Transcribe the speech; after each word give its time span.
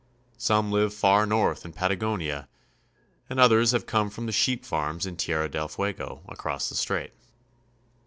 Some 0.39 0.71
live 0.71 0.95
far 0.95 1.27
north 1.27 1.63
in 1.63 1.73
Pata 1.73 1.95
gonia, 1.95 2.47
and 3.29 3.39
others 3.39 3.69
have 3.69 3.85
come 3.85 4.09
from 4.09 4.25
the 4.25 4.31
sheep 4.31 4.65
farms 4.65 5.05
in 5.05 5.15
Tierra 5.15 5.47
del 5.47 5.67
Fuego, 5.67 6.23
across 6.27 6.69
the 6.69 6.75
strait. 6.75 7.13